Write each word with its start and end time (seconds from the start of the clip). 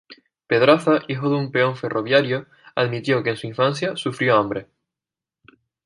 Pedraza, 0.47 1.03
hijo 1.09 1.29
de 1.29 1.35
un 1.35 1.51
peón 1.51 1.75
ferroviario, 1.75 2.47
admitió 2.75 3.21
que 3.21 3.29
en 3.29 3.37
su 3.37 3.45
infancia 3.45 3.95
sufrió 3.97 4.35
hambre. 4.35 4.65